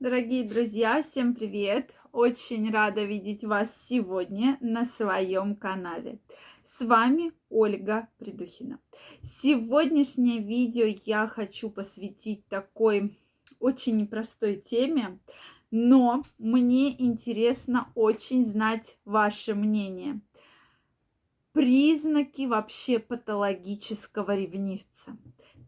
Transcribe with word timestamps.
Дорогие 0.00 0.44
друзья, 0.44 1.02
всем 1.02 1.34
привет! 1.34 1.90
Очень 2.10 2.72
рада 2.72 3.04
видеть 3.04 3.44
вас 3.44 3.68
сегодня 3.86 4.56
на 4.62 4.86
своем 4.86 5.54
канале. 5.54 6.20
С 6.64 6.80
вами 6.80 7.32
Ольга 7.50 8.08
Придухина. 8.16 8.80
Сегодняшнее 9.22 10.38
видео 10.38 10.86
я 11.04 11.28
хочу 11.28 11.68
посвятить 11.68 12.48
такой 12.48 13.18
очень 13.58 13.98
непростой 13.98 14.56
теме, 14.56 15.18
но 15.70 16.24
мне 16.38 16.98
интересно 16.98 17.92
очень 17.94 18.46
знать 18.46 18.96
ваше 19.04 19.54
мнение. 19.54 20.22
Признаки 21.52 22.46
вообще 22.46 23.00
патологического 23.00 24.34
ревнивца. 24.34 25.18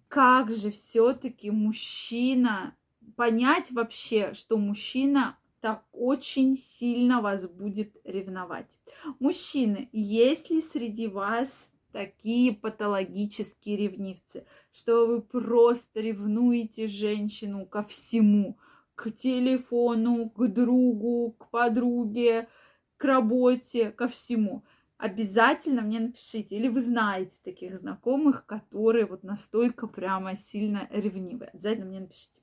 Как 0.08 0.50
же 0.50 0.70
все-таки 0.70 1.50
мужчина 1.50 2.74
понять 3.16 3.70
вообще, 3.70 4.34
что 4.34 4.58
мужчина 4.58 5.36
так 5.60 5.84
очень 5.92 6.56
сильно 6.56 7.20
вас 7.20 7.46
будет 7.48 7.96
ревновать. 8.04 8.76
Мужчины, 9.20 9.88
есть 9.92 10.50
ли 10.50 10.60
среди 10.60 11.06
вас 11.06 11.68
такие 11.92 12.52
патологические 12.52 13.76
ревнивцы, 13.76 14.44
что 14.72 15.06
вы 15.06 15.22
просто 15.22 16.00
ревнуете 16.00 16.88
женщину 16.88 17.66
ко 17.66 17.84
всему, 17.84 18.58
к 18.94 19.10
телефону, 19.10 20.30
к 20.30 20.48
другу, 20.48 21.32
к 21.38 21.48
подруге, 21.50 22.48
к 22.96 23.04
работе, 23.04 23.90
ко 23.90 24.08
всему. 24.08 24.64
Обязательно 24.96 25.82
мне 25.82 26.00
напишите, 26.00 26.56
или 26.56 26.68
вы 26.68 26.80
знаете 26.80 27.36
таких 27.42 27.78
знакомых, 27.78 28.46
которые 28.46 29.06
вот 29.06 29.24
настолько 29.24 29.86
прямо 29.86 30.36
сильно 30.36 30.88
ревнивы. 30.90 31.46
Обязательно 31.46 31.86
мне 31.86 32.00
напишите. 32.00 32.41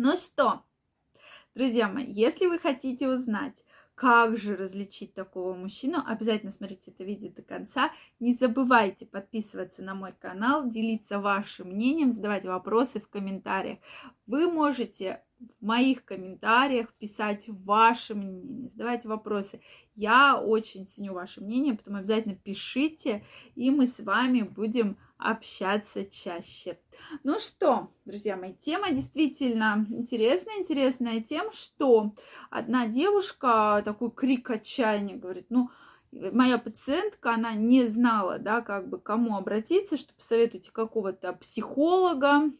Ну 0.00 0.14
что, 0.14 0.62
друзья 1.56 1.88
мои, 1.88 2.06
если 2.12 2.46
вы 2.46 2.60
хотите 2.60 3.08
узнать, 3.08 3.64
как 3.96 4.38
же 4.38 4.54
различить 4.54 5.12
такого 5.12 5.54
мужчину, 5.54 6.00
обязательно 6.06 6.52
смотрите 6.52 6.92
это 6.92 7.02
видео 7.02 7.30
до 7.30 7.42
конца. 7.42 7.90
Не 8.20 8.32
забывайте 8.32 9.06
подписываться 9.06 9.82
на 9.82 9.96
мой 9.96 10.12
канал, 10.12 10.70
делиться 10.70 11.18
вашим 11.18 11.70
мнением, 11.70 12.12
задавать 12.12 12.44
вопросы 12.44 13.00
в 13.00 13.08
комментариях. 13.08 13.80
Вы 14.28 14.48
можете 14.48 15.24
в 15.40 15.66
моих 15.66 16.04
комментариях 16.04 16.94
писать 16.94 17.46
ваше 17.48 18.14
мнение, 18.14 18.68
задавать 18.68 19.04
вопросы. 19.04 19.60
Я 19.96 20.40
очень 20.40 20.86
ценю 20.86 21.14
ваше 21.14 21.40
мнение, 21.40 21.74
поэтому 21.74 21.98
обязательно 21.98 22.36
пишите, 22.36 23.24
и 23.56 23.72
мы 23.72 23.88
с 23.88 23.98
вами 23.98 24.42
будем 24.42 24.96
общаться 25.18 26.04
чаще. 26.04 26.78
Ну 27.24 27.38
что, 27.40 27.92
друзья 28.04 28.36
мои, 28.36 28.54
тема 28.54 28.90
действительно 28.90 29.86
интересная, 29.90 30.58
интересная 30.58 31.20
тем, 31.20 31.52
что 31.52 32.14
одна 32.50 32.86
девушка 32.86 33.82
такой 33.84 34.10
крик 34.10 34.50
отчаяния 34.50 35.16
говорит, 35.16 35.46
ну, 35.50 35.70
моя 36.12 36.58
пациентка, 36.58 37.34
она 37.34 37.52
не 37.54 37.86
знала, 37.86 38.38
да, 38.38 38.60
как 38.62 38.88
бы 38.88 38.98
кому 38.98 39.36
обратиться, 39.36 39.96
что 39.96 40.14
посоветуйте 40.14 40.70
какого-то 40.72 41.32
психолога, 41.34 42.50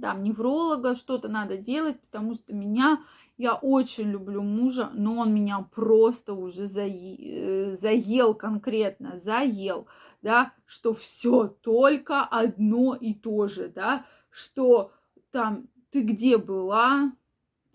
там, 0.00 0.22
невролога, 0.22 0.94
что-то 0.94 1.28
надо 1.28 1.56
делать, 1.56 2.00
потому 2.00 2.34
что 2.34 2.52
меня, 2.52 3.00
я 3.36 3.54
очень 3.54 4.10
люблю 4.10 4.42
мужа, 4.42 4.90
но 4.94 5.16
он 5.18 5.34
меня 5.34 5.66
просто 5.74 6.34
уже 6.34 6.66
заел, 6.66 7.76
заел 7.76 8.34
конкретно, 8.34 9.16
заел 9.16 9.86
да, 10.22 10.52
что 10.66 10.94
все 10.94 11.48
только 11.48 12.22
одно 12.24 12.94
и 12.94 13.14
то 13.14 13.48
же, 13.48 13.68
да, 13.68 14.04
что 14.30 14.92
там 15.30 15.68
ты 15.90 16.02
где 16.02 16.38
была, 16.38 17.12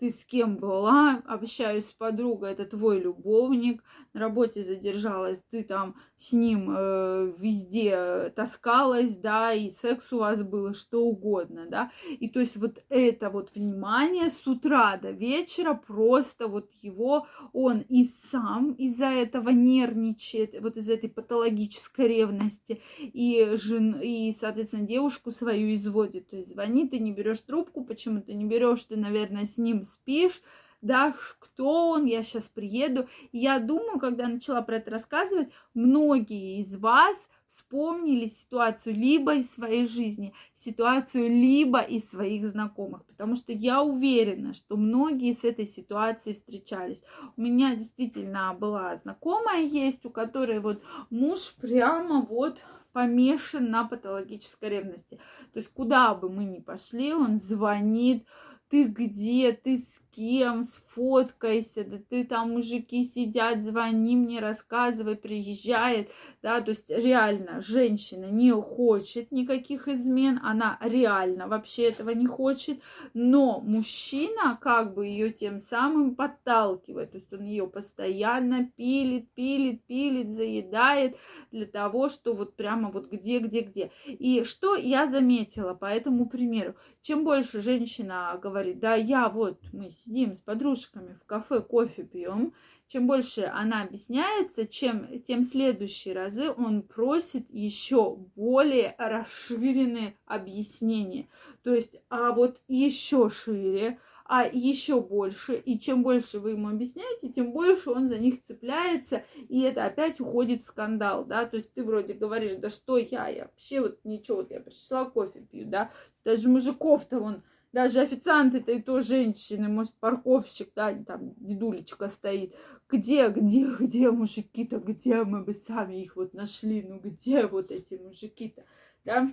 ты 0.04 0.10
с 0.10 0.26
кем 0.26 0.58
была, 0.58 1.22
общаюсь 1.24 1.86
с 1.86 1.92
подругой, 1.92 2.52
это 2.52 2.66
твой 2.66 3.00
любовник, 3.00 3.82
на 4.12 4.20
работе 4.20 4.62
задержалась, 4.62 5.42
ты 5.50 5.64
там 5.64 5.96
с 6.18 6.32
ним 6.32 6.70
э, 6.70 7.32
везде 7.38 8.30
таскалась, 8.36 9.16
да, 9.16 9.54
и 9.54 9.70
секс 9.70 10.12
у 10.12 10.18
вас 10.18 10.42
было, 10.42 10.74
что 10.74 11.02
угодно, 11.04 11.66
да, 11.70 11.90
и 12.06 12.28
то 12.28 12.38
есть 12.38 12.56
вот 12.56 12.84
это 12.90 13.30
вот 13.30 13.54
внимание 13.54 14.28
с 14.28 14.46
утра 14.46 14.98
до 14.98 15.10
вечера 15.10 15.72
просто 15.72 16.48
вот 16.48 16.70
его, 16.82 17.26
он 17.54 17.80
и 17.80 18.04
сам 18.30 18.72
из-за 18.72 19.06
этого 19.06 19.48
нервничает, 19.48 20.54
вот 20.60 20.76
из 20.76 20.90
этой 20.90 21.08
патологической 21.08 22.08
ревности, 22.08 22.82
и, 23.00 23.54
жен, 23.54 23.98
и 24.02 24.32
соответственно, 24.38 24.86
девушку 24.86 25.30
свою 25.30 25.72
изводит, 25.72 26.28
то 26.28 26.36
есть 26.36 26.50
звонит, 26.50 26.90
ты 26.90 26.98
не 26.98 27.12
берешь 27.12 27.40
трубку, 27.40 27.84
почему 27.84 28.20
ты 28.20 28.34
не 28.34 28.44
берешь, 28.44 28.84
ты, 28.84 28.96
наверное, 28.96 29.46
с 29.46 29.56
ним 29.56 29.82
спишь, 29.94 30.42
да, 30.84 31.14
кто 31.38 31.90
он, 31.90 32.04
я 32.04 32.22
сейчас 32.22 32.50
приеду. 32.50 33.08
Я 33.32 33.58
думаю, 33.58 33.98
когда 33.98 34.28
начала 34.28 34.60
про 34.60 34.76
это 34.76 34.90
рассказывать, 34.90 35.48
многие 35.72 36.60
из 36.60 36.76
вас 36.76 37.16
вспомнили 37.46 38.26
ситуацию 38.26 38.94
либо 38.94 39.36
из 39.36 39.50
своей 39.50 39.86
жизни, 39.86 40.34
ситуацию 40.56 41.28
либо 41.28 41.80
из 41.80 42.10
своих 42.10 42.46
знакомых, 42.46 43.04
потому 43.06 43.36
что 43.36 43.52
я 43.52 43.82
уверена, 43.82 44.52
что 44.52 44.76
многие 44.76 45.32
с 45.32 45.44
этой 45.44 45.66
ситуацией 45.66 46.34
встречались. 46.34 47.02
У 47.36 47.40
меня 47.40 47.74
действительно 47.76 48.54
была 48.58 48.96
знакомая 48.96 49.62
есть, 49.62 50.04
у 50.04 50.10
которой 50.10 50.60
вот 50.60 50.82
муж 51.10 51.54
прямо 51.60 52.20
вот 52.20 52.58
помешан 52.92 53.70
на 53.70 53.84
патологической 53.84 54.68
ревности. 54.68 55.18
То 55.52 55.60
есть 55.60 55.68
куда 55.72 56.14
бы 56.14 56.28
мы 56.28 56.44
ни 56.44 56.60
пошли, 56.60 57.12
он 57.12 57.38
звонит, 57.38 58.26
ты 58.74 58.86
где, 58.88 59.52
ты 59.52 59.78
с 59.78 60.00
кем, 60.14 60.64
сфоткайся, 60.64 61.84
да 61.84 61.98
ты 62.08 62.24
там 62.24 62.52
мужики 62.52 63.04
сидят, 63.04 63.62
звони 63.62 64.16
мне, 64.16 64.40
рассказывай, 64.40 65.16
приезжает, 65.16 66.10
да, 66.42 66.60
то 66.60 66.70
есть 66.70 66.90
реально 66.90 67.60
женщина 67.60 68.26
не 68.26 68.52
хочет 68.52 69.32
никаких 69.32 69.88
измен, 69.88 70.40
она 70.42 70.78
реально 70.80 71.48
вообще 71.48 71.88
этого 71.88 72.10
не 72.10 72.26
хочет, 72.26 72.80
но 73.12 73.60
мужчина 73.60 74.58
как 74.60 74.94
бы 74.94 75.06
ее 75.06 75.30
тем 75.30 75.58
самым 75.58 76.14
подталкивает, 76.14 77.12
то 77.12 77.18
есть 77.18 77.32
он 77.32 77.44
ее 77.44 77.66
постоянно 77.66 78.70
пилит, 78.76 79.30
пилит, 79.32 79.82
пилит, 79.84 80.32
заедает 80.32 81.16
для 81.50 81.66
того, 81.66 82.08
что 82.08 82.34
вот 82.34 82.56
прямо 82.56 82.90
вот 82.90 83.10
где, 83.10 83.38
где, 83.38 83.60
где. 83.60 83.90
И 84.06 84.44
что 84.44 84.76
я 84.76 85.08
заметила 85.08 85.74
по 85.74 85.86
этому 85.86 86.28
примеру, 86.28 86.74
чем 87.00 87.24
больше 87.24 87.60
женщина 87.60 88.38
говорит, 88.42 88.78
да, 88.80 88.94
я 88.94 89.28
вот, 89.28 89.60
мы 89.72 89.90
сидим 90.04 90.34
с 90.34 90.40
подружками 90.40 91.18
в 91.22 91.26
кафе, 91.26 91.60
кофе 91.60 92.04
пьем, 92.04 92.52
чем 92.86 93.06
больше 93.06 93.42
она 93.42 93.82
объясняется, 93.82 94.66
чем 94.66 95.20
тем 95.22 95.42
следующие 95.42 96.14
разы 96.14 96.50
он 96.50 96.82
просит 96.82 97.50
еще 97.50 98.16
более 98.36 98.94
расширенные 98.98 100.16
объяснения. 100.26 101.28
То 101.62 101.74
есть, 101.74 101.96
а 102.10 102.32
вот 102.32 102.60
еще 102.68 103.30
шире, 103.30 103.98
а 104.26 104.46
еще 104.46 105.00
больше. 105.00 105.54
И 105.54 105.78
чем 105.78 106.02
больше 106.02 106.40
вы 106.40 106.52
ему 106.52 106.68
объясняете, 106.68 107.28
тем 107.28 107.52
больше 107.52 107.90
он 107.90 108.08
за 108.08 108.18
них 108.18 108.42
цепляется, 108.42 109.22
и 109.48 109.60
это 109.62 109.84
опять 109.84 110.20
уходит 110.20 110.62
в 110.62 110.66
скандал, 110.66 111.24
да. 111.24 111.46
То 111.46 111.56
есть 111.56 111.72
ты 111.72 111.82
вроде 111.82 112.14
говоришь, 112.14 112.56
да 112.56 112.70
что 112.70 112.96
я, 112.98 113.28
я 113.28 113.44
вообще 113.44 113.80
вот 113.80 113.98
ничего, 114.04 114.38
вот 114.38 114.50
я 114.50 114.60
пришла 114.60 115.04
кофе 115.04 115.40
пью, 115.40 115.66
да. 115.66 115.90
Даже 116.24 116.48
мужиков-то 116.48 117.18
он 117.18 117.42
даже 117.74 118.00
официант 118.00 118.54
это 118.54 118.70
и 118.70 118.80
то 118.80 119.00
женщины, 119.00 119.68
может, 119.68 119.94
парковщик, 119.96 120.70
да, 120.76 120.94
там 120.94 121.34
дедулечка 121.36 122.06
стоит. 122.06 122.54
Где, 122.88 123.28
где, 123.28 123.66
где 123.80 124.12
мужики-то, 124.12 124.78
где 124.78 125.24
мы 125.24 125.42
бы 125.42 125.52
сами 125.52 126.00
их 126.00 126.14
вот 126.14 126.34
нашли, 126.34 126.84
ну 126.84 127.00
где 127.00 127.48
вот 127.48 127.72
эти 127.72 127.94
мужики-то, 127.94 128.64
да? 129.04 129.32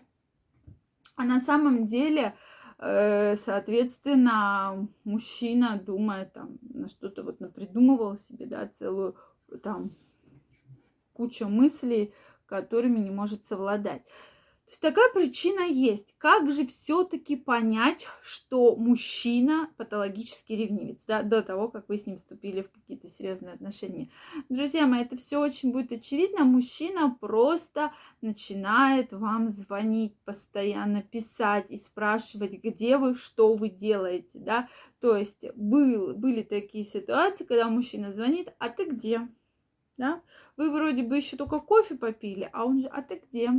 А 1.16 1.24
на 1.24 1.40
самом 1.40 1.86
деле, 1.86 2.34
э, 2.80 3.36
соответственно, 3.36 4.88
мужчина 5.04 5.80
думает 5.80 6.34
там 6.34 6.58
на 6.62 6.88
что-то 6.88 7.22
вот 7.22 7.42
напридумывал 7.42 8.18
себе, 8.18 8.48
да, 8.48 8.68
целую 8.68 9.16
там 9.62 9.92
кучу 11.14 11.48
мыслей, 11.48 12.12
которыми 12.48 12.98
не 12.98 13.12
может 13.12 13.46
совладать. 13.46 14.02
Такая 14.80 15.12
причина 15.14 15.62
есть. 15.62 16.16
Как 16.18 16.50
же 16.50 16.66
все-таки 16.66 17.36
понять, 17.36 18.08
что 18.24 18.76
мужчина 18.76 19.70
патологический 19.76 20.56
ревнивец, 20.56 21.04
да, 21.06 21.24
до 21.24 21.44
того, 21.44 21.68
как 21.68 21.90
вы 21.90 21.98
с 21.98 22.06
ним 22.06 22.16
вступили 22.16 22.62
в 22.62 22.72
какие-то 22.72 23.10
серьезные 23.10 23.54
отношения? 23.54 24.10
Друзья 24.50 24.88
мои, 24.88 25.02
это 25.02 25.18
все 25.18 25.40
очень 25.40 25.72
будет 25.72 25.92
очевидно. 25.92 26.46
Мужчина 26.46 27.16
просто 27.20 27.92
начинает 28.22 29.12
вам 29.12 29.50
звонить, 29.50 30.16
постоянно 30.24 31.04
писать 31.04 31.66
и 31.70 31.78
спрашивать, 31.78 32.64
где 32.64 32.98
вы, 32.98 33.16
что 33.16 33.54
вы 33.54 33.70
делаете, 33.70 34.40
да. 34.40 34.70
То 35.02 35.18
есть 35.18 35.46
был, 35.56 36.14
были 36.16 36.44
такие 36.44 36.86
ситуации, 36.86 37.44
когда 37.44 37.68
мужчина 37.68 38.14
звонит, 38.14 38.54
а 38.58 38.70
ты 38.70 38.86
где? 38.86 39.28
Да? 39.98 40.22
Вы 40.56 40.72
вроде 40.72 41.04
бы 41.04 41.18
еще 41.18 41.36
только 41.36 41.60
кофе 41.60 41.96
попили, 41.96 42.50
а 42.54 42.66
он 42.66 42.80
же, 42.80 42.88
а 42.88 43.02
ты 43.02 43.22
где? 43.30 43.50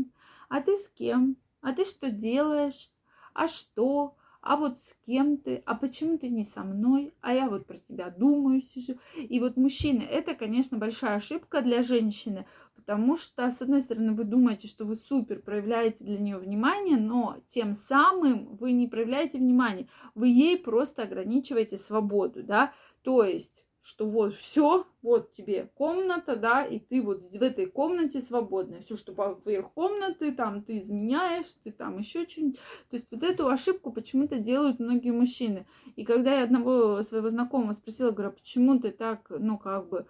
А 0.53 0.61
ты 0.61 0.77
с 0.77 0.87
кем? 0.91 1.39
А 1.63 1.73
ты 1.73 1.87
что 1.87 2.11
делаешь? 2.11 2.91
А 3.33 3.49
что? 3.49 4.17
а 4.43 4.57
вот 4.57 4.77
с 4.77 4.97
кем 5.07 5.37
ты, 5.37 5.63
а 5.67 5.77
почему 5.77 6.19
ты 6.19 6.29
не 6.29 6.43
со 6.43 6.65
мной, 6.65 7.15
а 7.21 7.33
я 7.33 7.49
вот 7.49 7.65
про 7.65 7.79
тебя 7.79 8.11
думаю, 8.11 8.61
сижу. 8.61 8.99
И 9.15 9.39
вот 9.39 9.57
мужчины, 9.57 10.03
это, 10.03 10.35
конечно, 10.35 10.79
большая 10.79 11.19
ошибка 11.19 11.63
для 11.63 11.85
женщины, 11.85 12.45
потому 12.75 13.17
что, 13.17 13.49
с 13.49 13.63
одной 13.63 13.83
стороны, 13.83 14.15
вы 14.15 14.25
думаете, 14.25 14.67
что 14.67 14.85
вы 14.85 14.97
супер 14.97 15.41
проявляете 15.41 16.03
для 16.03 16.19
нее 16.19 16.39
внимание, 16.39 16.97
но 16.97 17.37
тем 17.51 17.77
самым 17.77 18.57
вы 18.57 18.73
не 18.73 18.89
проявляете 18.89 19.39
внимание, 19.39 19.87
вы 20.17 20.27
ей 20.27 20.59
просто 20.59 21.05
ограничиваете 21.05 21.77
свободу, 21.77 22.43
да, 22.43 22.73
то 23.03 23.23
есть 23.23 23.65
что 23.83 24.07
вот 24.07 24.35
все, 24.35 24.87
вот 25.03 25.33
тебе 25.33 25.69
комната, 25.75 26.37
да, 26.37 26.65
и 26.65 26.79
ты 26.79 27.03
вот 27.03 27.23
в 27.23 27.43
этой 27.43 27.67
комнате 27.67 28.21
свободная. 28.21 28.81
Все, 28.81 28.97
что 28.97 29.13
поверх 29.13 29.73
комнаты, 29.73 30.31
там 30.33 30.63
ты 30.63 30.79
изменяешь, 30.79 31.47
ты 31.65 31.73
там 31.73 31.99
еще 31.99 32.27
что-нибудь. 32.29 32.61
То 32.91 32.97
есть 32.97 33.11
вот 33.11 33.25
эту 33.25 33.49
ошибку 33.49 33.93
почему-то 33.93 34.39
делают 34.39 34.79
многие 34.79 35.11
мужчины. 35.11 35.67
И 35.97 36.05
когда 36.05 36.39
я 36.39 36.45
одного 36.45 37.03
своего 37.03 37.29
знакомого 37.29 37.73
спросила, 37.73 38.13
говорю, 38.13 38.31
а 38.31 38.33
почему 38.33 38.79
ты 38.79 38.93
так, 38.93 39.27
ну, 39.31 39.59
как 39.59 39.89
бы, 39.89 40.07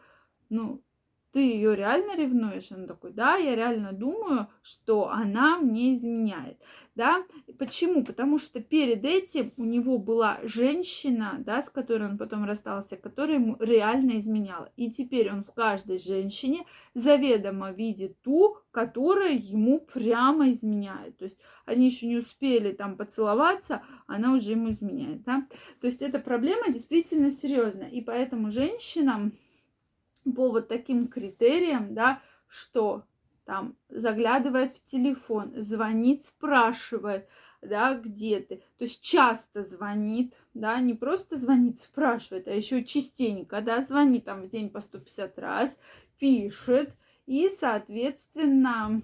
ну, 0.50 0.82
ты 1.32 1.40
ее 1.40 1.74
реально 1.74 2.14
ревнуешь? 2.16 2.70
Он 2.72 2.86
такой, 2.86 3.12
да, 3.12 3.36
я 3.36 3.56
реально 3.56 3.92
думаю, 3.92 4.48
что 4.62 5.08
она 5.08 5.58
мне 5.58 5.94
изменяет, 5.94 6.58
да. 6.94 7.24
Почему? 7.58 8.04
Потому 8.04 8.38
что 8.38 8.60
перед 8.60 9.04
этим 9.04 9.52
у 9.56 9.64
него 9.64 9.98
была 9.98 10.40
женщина, 10.42 11.36
да, 11.38 11.62
с 11.62 11.70
которой 11.70 12.10
он 12.10 12.18
потом 12.18 12.44
расстался, 12.44 12.96
которая 12.96 13.38
ему 13.38 13.56
реально 13.60 14.18
изменяла. 14.18 14.70
И 14.76 14.90
теперь 14.90 15.32
он 15.32 15.42
в 15.42 15.52
каждой 15.54 15.98
женщине 15.98 16.66
заведомо 16.94 17.72
видит 17.72 18.20
ту, 18.22 18.58
которая 18.70 19.32
ему 19.32 19.80
прямо 19.80 20.50
изменяет. 20.52 21.16
То 21.16 21.24
есть 21.24 21.38
они 21.64 21.86
еще 21.86 22.06
не 22.06 22.18
успели 22.18 22.72
там 22.72 22.96
поцеловаться, 22.96 23.82
она 24.06 24.34
уже 24.34 24.50
ему 24.50 24.70
изменяет, 24.70 25.22
да. 25.24 25.46
То 25.80 25.86
есть 25.86 26.02
эта 26.02 26.18
проблема 26.18 26.68
действительно 26.68 27.30
серьезная. 27.30 27.88
И 27.88 28.02
поэтому 28.02 28.50
женщинам 28.50 29.32
по 30.24 30.50
вот 30.50 30.68
таким 30.68 31.08
критериям, 31.08 31.94
да, 31.94 32.20
что 32.48 33.04
там 33.44 33.76
заглядывает 33.88 34.72
в 34.72 34.84
телефон, 34.84 35.52
звонит, 35.56 36.24
спрашивает, 36.24 37.28
да, 37.60 37.94
где 37.94 38.40
ты. 38.40 38.56
То 38.78 38.84
есть 38.84 39.02
часто 39.02 39.64
звонит, 39.64 40.34
да, 40.54 40.80
не 40.80 40.94
просто 40.94 41.36
звонит, 41.36 41.78
спрашивает, 41.78 42.48
а 42.48 42.52
еще 42.52 42.84
частенько, 42.84 43.60
да, 43.60 43.80
звонит 43.82 44.24
там 44.24 44.42
в 44.42 44.48
день 44.48 44.70
по 44.70 44.80
150 44.80 45.38
раз, 45.38 45.78
пишет 46.18 46.94
и, 47.26 47.48
соответственно, 47.48 49.02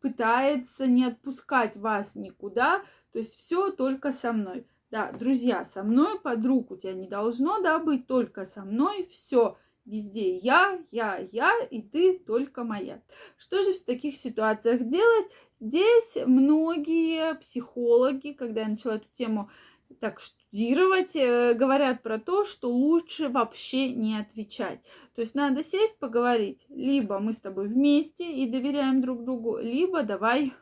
пытается 0.00 0.86
не 0.86 1.04
отпускать 1.04 1.76
вас 1.76 2.14
никуда, 2.14 2.82
то 3.12 3.18
есть 3.18 3.34
все 3.36 3.70
только 3.70 4.12
со 4.12 4.32
мной. 4.32 4.66
Да, 4.90 5.12
друзья, 5.12 5.64
со 5.64 5.82
мной 5.82 6.18
подруг 6.18 6.70
у 6.70 6.76
тебя 6.76 6.94
не 6.94 7.08
должно, 7.08 7.60
да, 7.60 7.78
быть 7.78 8.06
только 8.06 8.44
со 8.44 8.64
мной, 8.64 9.06
все 9.10 9.58
Везде 9.88 10.36
я, 10.36 10.78
я, 10.90 11.16
я, 11.32 11.58
и 11.70 11.80
ты 11.80 12.18
только 12.18 12.62
моя. 12.62 13.00
Что 13.38 13.62
же 13.62 13.72
в 13.72 13.82
таких 13.84 14.16
ситуациях 14.16 14.86
делать? 14.86 15.26
Здесь 15.60 16.18
многие 16.26 17.34
психологи, 17.36 18.32
когда 18.32 18.60
я 18.60 18.68
начала 18.68 18.96
эту 18.96 19.08
тему 19.14 19.50
так 19.98 20.20
штудировать, 20.20 21.16
э, 21.16 21.54
говорят 21.54 22.02
про 22.02 22.18
то, 22.18 22.44
что 22.44 22.68
лучше 22.68 23.30
вообще 23.30 23.88
не 23.88 24.18
отвечать. 24.18 24.80
То 25.14 25.22
есть 25.22 25.34
надо 25.34 25.64
сесть, 25.64 25.98
поговорить. 25.98 26.66
Либо 26.68 27.18
мы 27.18 27.32
с 27.32 27.40
тобой 27.40 27.68
вместе 27.68 28.30
и 28.30 28.46
доверяем 28.46 29.00
друг 29.00 29.24
другу, 29.24 29.56
либо 29.56 30.02
давай 30.02 30.52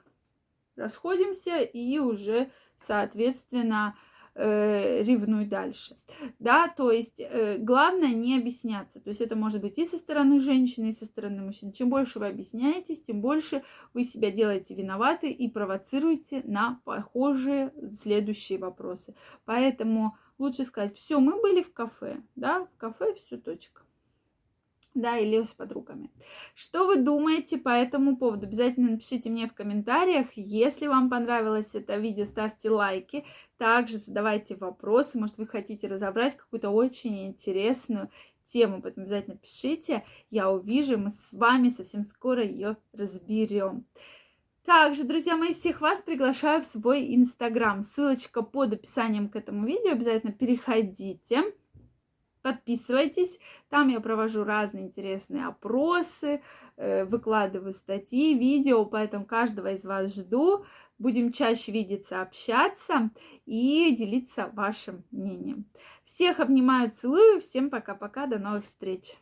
расходимся 0.76 1.58
и 1.58 1.98
уже, 1.98 2.52
соответственно, 2.78 3.96
э, 4.36 5.02
ревнуй 5.02 5.46
дальше. 5.46 5.96
Да, 6.38 6.68
то 6.68 6.90
есть 6.90 7.20
э, 7.20 7.58
главное 7.58 8.14
не 8.14 8.38
объясняться. 8.38 9.00
То 9.00 9.10
есть 9.10 9.20
это 9.20 9.34
может 9.34 9.62
быть 9.62 9.78
и 9.78 9.84
со 9.84 9.96
стороны 9.96 10.40
женщины, 10.40 10.90
и 10.90 10.92
со 10.92 11.06
стороны 11.06 11.42
мужчин. 11.42 11.72
Чем 11.72 11.88
больше 11.88 12.18
вы 12.18 12.26
объясняетесь, 12.26 13.02
тем 13.02 13.20
больше 13.20 13.62
вы 13.94 14.04
себя 14.04 14.30
делаете 14.30 14.74
виноваты 14.74 15.30
и 15.30 15.48
провоцируете 15.48 16.42
на 16.44 16.80
похожие 16.84 17.72
следующие 17.92 18.58
вопросы. 18.58 19.14
Поэтому 19.44 20.16
лучше 20.38 20.64
сказать, 20.64 20.96
все, 20.96 21.18
мы 21.18 21.40
были 21.40 21.62
в 21.62 21.72
кафе, 21.72 22.22
да, 22.36 22.66
в 22.66 22.76
кафе, 22.76 23.14
все, 23.14 23.38
точка 23.38 23.82
да, 24.96 25.18
или 25.18 25.42
с 25.42 25.48
подругами. 25.48 26.10
Что 26.54 26.86
вы 26.86 26.96
думаете 26.96 27.58
по 27.58 27.68
этому 27.68 28.16
поводу? 28.16 28.46
Обязательно 28.46 28.92
напишите 28.92 29.28
мне 29.30 29.46
в 29.46 29.54
комментариях. 29.54 30.28
Если 30.34 30.86
вам 30.86 31.10
понравилось 31.10 31.74
это 31.74 31.96
видео, 31.96 32.24
ставьте 32.24 32.70
лайки. 32.70 33.24
Также 33.58 33.98
задавайте 33.98 34.56
вопросы. 34.56 35.18
Может, 35.18 35.38
вы 35.38 35.46
хотите 35.46 35.86
разобрать 35.86 36.36
какую-то 36.36 36.70
очень 36.70 37.26
интересную 37.26 38.10
тему, 38.52 38.80
поэтому 38.80 39.04
обязательно 39.04 39.36
пишите. 39.36 40.04
Я 40.30 40.50
увижу, 40.50 40.98
мы 40.98 41.10
с 41.10 41.28
вами 41.32 41.68
совсем 41.68 42.02
скоро 42.02 42.44
ее 42.44 42.76
разберем. 42.92 43.84
Также, 44.64 45.04
друзья 45.04 45.36
мои, 45.36 45.52
всех 45.52 45.80
вас 45.80 46.00
приглашаю 46.00 46.62
в 46.62 46.66
свой 46.66 47.14
инстаграм. 47.14 47.82
Ссылочка 47.82 48.42
под 48.42 48.72
описанием 48.72 49.28
к 49.28 49.36
этому 49.36 49.66
видео. 49.66 49.92
Обязательно 49.92 50.32
переходите. 50.32 51.44
Подписывайтесь, 52.46 53.40
там 53.70 53.88
я 53.88 53.98
провожу 53.98 54.44
разные 54.44 54.84
интересные 54.84 55.46
опросы, 55.46 56.42
э, 56.76 57.04
выкладываю 57.04 57.72
статьи, 57.72 58.38
видео, 58.38 58.84
поэтому 58.84 59.24
каждого 59.24 59.72
из 59.72 59.82
вас 59.82 60.14
жду. 60.14 60.64
Будем 60.96 61.32
чаще 61.32 61.72
видеться, 61.72 62.22
общаться 62.22 63.10
и 63.46 63.92
делиться 63.98 64.48
вашим 64.52 65.02
мнением. 65.10 65.64
Всех 66.04 66.38
обнимаю, 66.38 66.92
целую, 66.92 67.40
всем 67.40 67.68
пока-пока, 67.68 68.28
до 68.28 68.38
новых 68.38 68.64
встреч! 68.64 69.16